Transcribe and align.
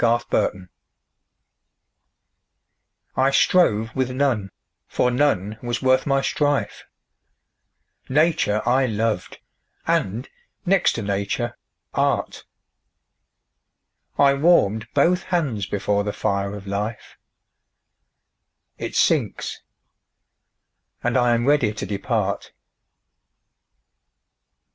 9 0.01 0.17
Autoplay 0.19 0.67
I 3.15 3.29
strove 3.29 3.95
with 3.95 4.09
none, 4.09 4.49
for 4.87 5.11
none 5.11 5.59
was 5.61 5.83
worth 5.83 6.07
my 6.07 6.23
strife: 6.23 6.85
Nature 8.09 8.63
I 8.67 8.87
loved, 8.87 9.37
and, 9.85 10.27
next 10.65 10.93
to 10.93 11.03
Nature, 11.03 11.55
Art: 11.93 12.45
I 14.17 14.33
warm'd 14.33 14.87
both 14.95 15.21
hands 15.25 15.67
before 15.67 16.03
the 16.03 16.13
fire 16.13 16.55
of 16.55 16.65
Life; 16.65 17.15
It 18.79 18.95
sinks; 18.95 19.61
and 21.03 21.15
I 21.15 21.35
am 21.35 21.45
ready 21.45 21.75
to 21.75 21.85
depart. 21.85 22.51